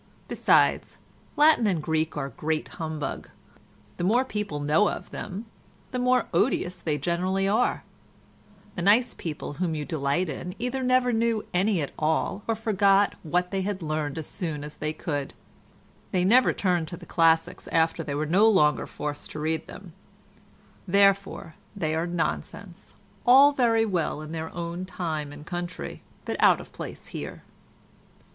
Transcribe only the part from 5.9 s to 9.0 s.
the more odious they generally are; the